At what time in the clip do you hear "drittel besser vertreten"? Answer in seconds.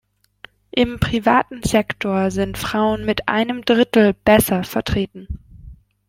3.65-5.27